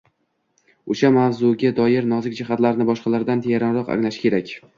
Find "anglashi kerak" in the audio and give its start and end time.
3.99-4.53